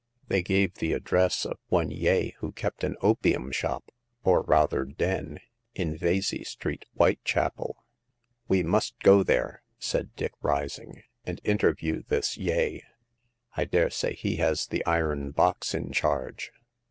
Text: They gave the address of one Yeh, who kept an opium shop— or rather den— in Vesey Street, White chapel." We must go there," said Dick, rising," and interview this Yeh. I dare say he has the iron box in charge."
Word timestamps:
They 0.29 0.41
gave 0.41 0.73
the 0.79 0.93
address 0.93 1.45
of 1.45 1.59
one 1.67 1.91
Yeh, 1.91 2.31
who 2.39 2.53
kept 2.53 2.83
an 2.83 2.95
opium 3.01 3.51
shop— 3.51 3.91
or 4.23 4.41
rather 4.41 4.83
den— 4.83 5.39
in 5.75 5.95
Vesey 5.95 6.43
Street, 6.43 6.85
White 6.95 7.23
chapel." 7.23 7.85
We 8.47 8.63
must 8.63 8.97
go 9.01 9.21
there," 9.21 9.61
said 9.77 10.15
Dick, 10.15 10.33
rising," 10.41 11.03
and 11.27 11.39
interview 11.43 12.01
this 12.07 12.35
Yeh. 12.35 12.79
I 13.55 13.65
dare 13.65 13.91
say 13.91 14.15
he 14.15 14.37
has 14.37 14.65
the 14.65 14.83
iron 14.87 15.29
box 15.29 15.75
in 15.75 15.91
charge." 15.91 16.51